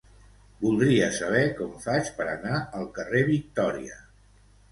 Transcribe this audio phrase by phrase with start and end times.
[0.61, 4.01] Voldria saber com faig per anar al carrer Victòria.